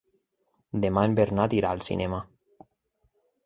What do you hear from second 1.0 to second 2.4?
en Bernat irà al cinema.